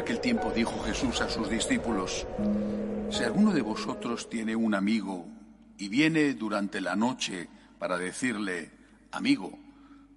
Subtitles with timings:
[0.00, 2.26] Aquel tiempo dijo Jesús a sus discípulos,
[3.10, 5.26] si alguno de vosotros tiene un amigo
[5.76, 8.70] y viene durante la noche para decirle,
[9.12, 9.58] amigo,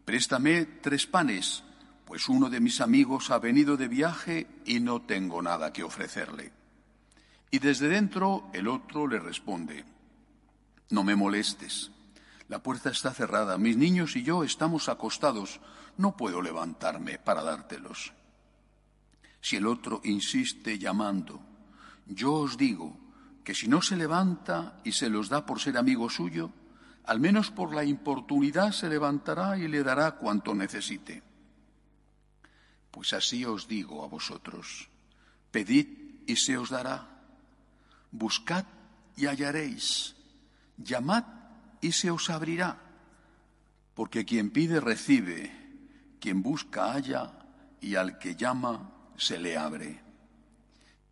[0.06, 1.64] préstame tres panes,
[2.06, 6.52] pues uno de mis amigos ha venido de viaje y no tengo nada que ofrecerle.
[7.52, 9.86] Y desde dentro el otro le responde,
[10.92, 11.92] no me molestes,
[12.48, 15.60] la puerta está cerrada, mis niños y yo estamos acostados,
[15.98, 18.14] no puedo levantarme para dártelos.
[19.44, 21.42] Si el otro insiste llamando,
[22.08, 22.98] yo os digo
[23.44, 26.50] que si no se levanta y se los da por ser amigo suyo,
[27.04, 31.22] al menos por la importunidad se levantará y le dará cuanto necesite.
[32.90, 34.88] Pues así os digo a vosotros,
[35.52, 35.88] pedid
[36.26, 37.06] y se os dará,
[38.12, 38.64] buscad
[39.18, 40.16] y hallaréis,
[40.78, 41.26] llamad
[41.82, 42.80] y se os abrirá,
[43.94, 45.52] porque quien pide recibe,
[46.22, 47.40] quien busca halla.
[47.82, 50.02] Y al que llama se le abre.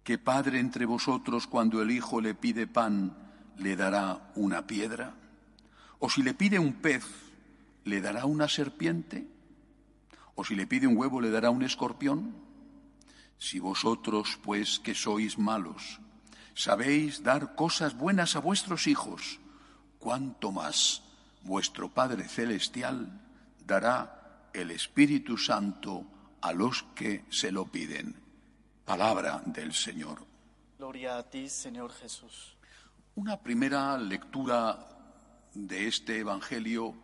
[0.03, 3.15] ¿Qué padre entre vosotros cuando el hijo le pide pan
[3.57, 5.13] le dará una piedra?
[5.99, 7.05] ¿O si le pide un pez,
[7.85, 9.27] le dará una serpiente?
[10.35, 12.33] ¿O si le pide un huevo, le dará un escorpión?
[13.37, 15.99] Si vosotros, pues, que sois malos,
[16.55, 19.39] sabéis dar cosas buenas a vuestros hijos,
[19.99, 21.03] cuánto más
[21.43, 23.21] vuestro Padre Celestial
[23.65, 26.05] dará el Espíritu Santo
[26.41, 28.15] a los que se lo piden.
[28.85, 30.25] Palabra del Señor.
[30.77, 32.57] Gloria a ti, Señor Jesús.
[33.15, 34.87] Una primera lectura
[35.53, 36.95] de este Evangelio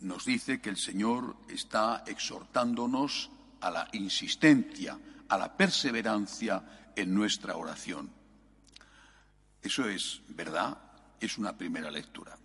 [0.00, 4.98] nos dice que el Señor está exhortándonos a la insistencia,
[5.28, 8.10] a la perseverancia en nuestra oración.
[9.62, 10.76] Eso es verdad,
[11.20, 12.36] es una primera lectura.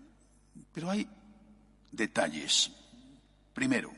[0.74, 1.08] Pero hay
[1.92, 2.72] detalles.
[3.54, 3.92] Primero,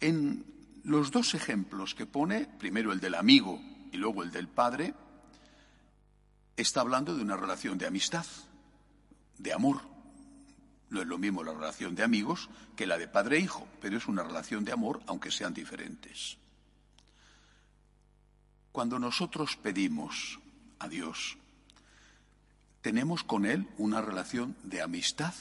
[0.00, 3.60] en los dos ejemplos que pone, primero el del amigo
[3.92, 4.94] y luego el del padre,
[6.56, 8.26] está hablando de una relación de amistad
[9.38, 9.80] de amor.
[10.90, 13.96] No es lo mismo la relación de amigos que la de padre e hijo, pero
[13.96, 16.36] es una relación de amor aunque sean diferentes.
[18.72, 20.38] Cuando nosotros pedimos
[20.78, 21.36] a Dios,
[22.82, 25.34] tenemos con Él una relación de amistad,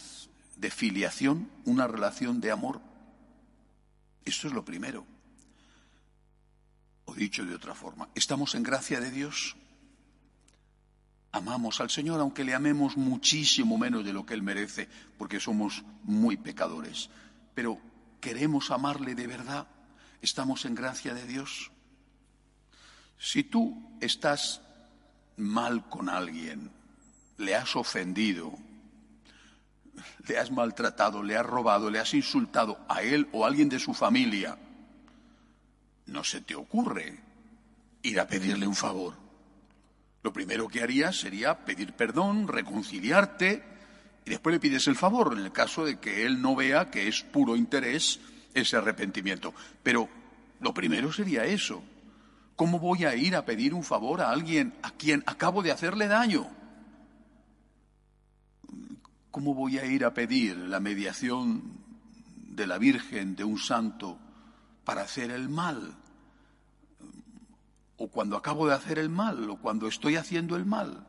[0.58, 2.82] de filiación, una relación de amor.
[4.26, 5.06] Esto es lo primero.
[7.20, 9.58] Dicho de otra forma, ¿estamos en gracia de Dios?
[11.34, 14.88] Amamos al Señor aunque le amemos muchísimo menos de lo que Él merece,
[15.18, 17.10] porque somos muy pecadores.
[17.54, 17.78] Pero
[18.22, 19.68] queremos amarle de verdad.
[20.22, 21.72] ¿Estamos en gracia de Dios?
[23.18, 24.62] Si tú estás
[25.36, 26.72] mal con alguien,
[27.38, 28.58] le has ofendido,
[30.26, 33.80] le has maltratado, le has robado, le has insultado a él o a alguien de
[33.80, 34.58] su familia,
[36.12, 37.20] no se te ocurre
[38.04, 39.30] ir a pedirle un favor
[40.22, 43.64] lo primero que harías sería pedir perdón, reconciliarte
[44.26, 47.08] y después le pides el favor en el caso de que él no vea que
[47.08, 48.20] es puro interés
[48.54, 49.54] ese arrepentimiento.
[49.82, 50.10] Pero
[50.60, 51.82] lo primero sería eso.
[52.58, 56.08] ¿Cómo voy a ir a pedir un favor a alguien a quien acabo de hacerle
[56.08, 56.48] daño?
[59.32, 61.64] ¿Cómo voy a ir a pedir la mediación
[62.50, 64.20] de la Virgen, de un santo,
[64.84, 65.96] para hacer el mal?
[68.00, 71.06] o cuando acabo de hacer el mal, o cuando estoy haciendo el mal.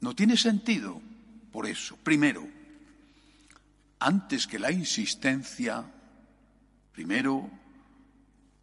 [0.00, 1.00] No tiene sentido.
[1.52, 2.48] Por eso, primero,
[4.00, 5.84] antes que la insistencia,
[6.92, 7.50] primero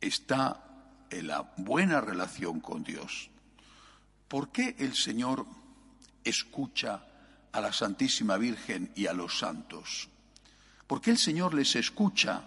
[0.01, 3.29] está en la buena relación con Dios.
[4.27, 5.45] ¿Por qué el Señor
[6.23, 7.05] escucha
[7.51, 10.09] a la Santísima Virgen y a los santos?
[10.87, 12.43] ¿Por qué el Señor les escucha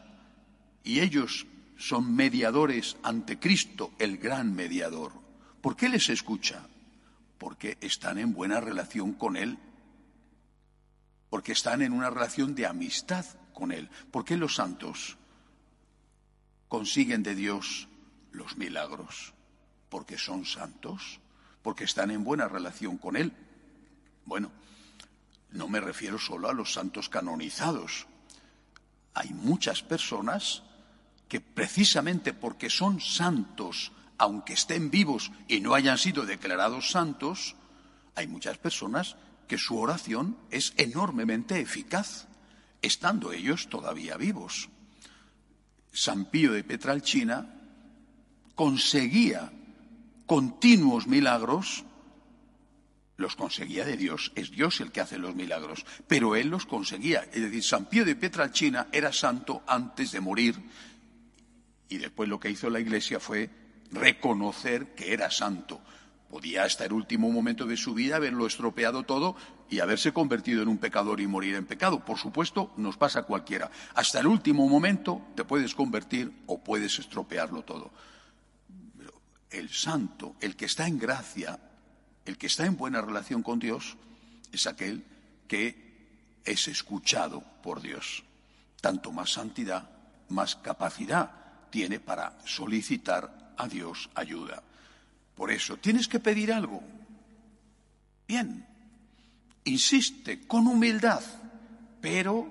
[0.82, 1.46] y ellos
[1.78, 5.12] son mediadores ante Cristo, el gran mediador.
[5.62, 6.66] ¿Por qué les escucha?
[7.38, 9.58] Porque están en buena relación con Él,
[11.30, 13.88] porque están en una relación de amistad con Él.
[14.10, 15.16] ¿Por qué los santos
[16.66, 17.88] consiguen de Dios
[18.32, 19.32] los milagros?
[19.88, 21.20] Porque son santos,
[21.62, 23.32] porque están en buena relación con Él.
[24.24, 24.50] Bueno,
[25.52, 28.08] no me refiero solo a los santos canonizados.
[29.14, 30.64] Hay muchas personas
[31.28, 37.54] que precisamente porque son santos, aunque estén vivos y no hayan sido declarados santos,
[38.14, 39.16] hay muchas personas
[39.46, 42.26] que su oración es enormemente eficaz,
[42.82, 44.68] estando ellos todavía vivos.
[45.92, 47.54] San Pío de Petralchina
[48.54, 49.52] conseguía
[50.26, 51.84] continuos milagros,
[53.16, 57.24] los conseguía de Dios, es Dios el que hace los milagros, pero él los conseguía.
[57.32, 60.56] Es decir, San Pío de Petralchina era santo antes de morir
[61.88, 63.50] y después lo que hizo la Iglesia fue
[63.90, 65.80] reconocer que era santo.
[66.30, 69.34] Podía hasta el último momento de su vida haberlo estropeado todo
[69.70, 72.04] y haberse convertido en un pecador y morir en pecado.
[72.04, 73.70] Por supuesto, nos pasa a cualquiera.
[73.94, 77.90] Hasta el último momento te puedes convertir o puedes estropearlo todo.
[78.98, 79.12] Pero
[79.50, 81.58] el santo, el que está en gracia,
[82.26, 83.96] el que está en buena relación con Dios,
[84.52, 85.04] es aquel
[85.46, 88.22] que es escuchado por Dios.
[88.82, 89.88] Tanto más santidad,
[90.28, 94.62] más capacidad tiene para solicitar a Dios ayuda.
[95.34, 96.82] Por eso, tienes que pedir algo.
[98.26, 98.66] Bien,
[99.64, 101.22] insiste con humildad,
[102.00, 102.48] pero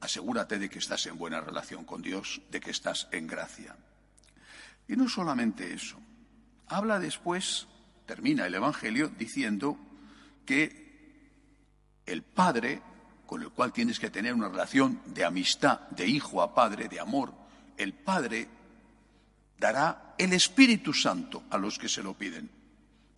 [0.00, 3.76] asegúrate de que estás en buena relación con Dios, de que estás en gracia.
[4.88, 5.98] Y no solamente eso,
[6.68, 7.66] habla después,
[8.06, 9.78] termina el Evangelio diciendo
[10.44, 10.82] que
[12.06, 12.82] el Padre,
[13.26, 17.00] con el cual tienes que tener una relación de amistad, de hijo a padre, de
[17.00, 17.41] amor,
[17.82, 18.48] el Padre
[19.58, 22.50] dará el Espíritu Santo a los que se lo piden.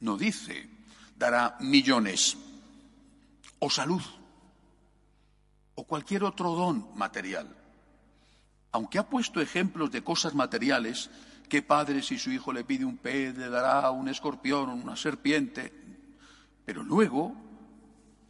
[0.01, 0.69] No dice,
[1.17, 2.37] dará millones
[3.59, 4.03] o salud
[5.75, 7.49] o cualquier otro don material.
[8.73, 11.11] Aunque ha puesto ejemplos de cosas materiales,
[11.49, 15.73] que padre si su hijo le pide un pez le dará un escorpión una serpiente,
[16.65, 17.35] pero luego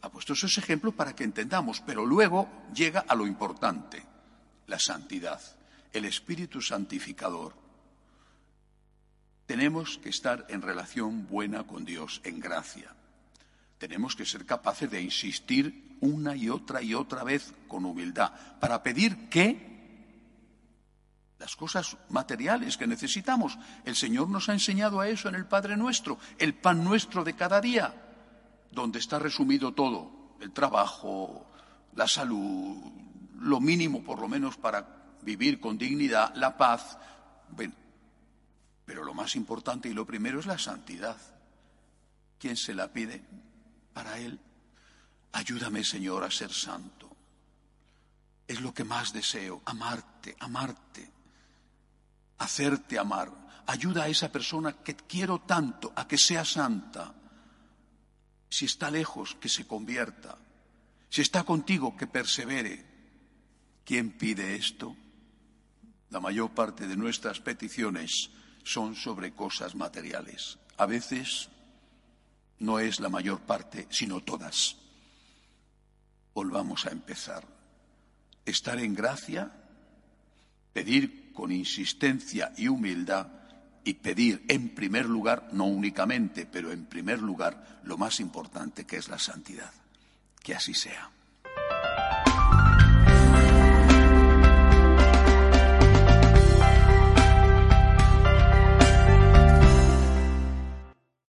[0.01, 4.03] ha puesto esos ejemplos para que entendamos, pero luego llega a lo importante,
[4.67, 5.41] la santidad
[5.93, 7.53] el Espíritu Santificador.
[9.45, 12.95] Tenemos que estar en relación buena con Dios, en gracia.
[13.77, 18.81] Tenemos que ser capaces de insistir una y otra y otra vez con humildad para
[18.81, 19.75] pedir que
[21.37, 23.57] las cosas materiales que necesitamos.
[23.83, 27.35] El Señor nos ha enseñado a eso en el Padre nuestro, el pan nuestro de
[27.35, 27.93] cada día,
[28.71, 31.45] donde está resumido todo, el trabajo,
[31.93, 32.77] la salud,
[33.39, 36.97] lo mínimo por lo menos para vivir con dignidad, la paz.
[38.85, 41.17] pero lo más importante y lo primero es la santidad.
[42.37, 43.23] ¿Quién se la pide?
[43.93, 44.39] Para Él.
[45.31, 47.09] Ayúdame, Señor, a ser santo.
[48.47, 51.09] Es lo que más deseo, amarte, amarte,
[52.37, 53.31] hacerte amar.
[53.65, 57.15] Ayuda a esa persona que quiero tanto a que sea santa.
[58.47, 60.37] Si está lejos, que se convierta.
[61.09, 62.85] Si está contigo, que persevere.
[63.83, 64.95] ¿Quién pide esto?
[66.09, 68.29] La mayor parte de nuestras peticiones
[68.63, 70.57] son sobre cosas materiales.
[70.77, 71.49] A veces
[72.59, 74.77] no es la mayor parte, sino todas.
[76.33, 77.45] Volvamos a empezar.
[78.45, 79.51] Estar en gracia,
[80.73, 83.27] pedir con insistencia y humildad
[83.83, 88.97] y pedir en primer lugar, no únicamente, pero en primer lugar, lo más importante que
[88.97, 89.71] es la santidad.
[90.41, 91.11] Que así sea.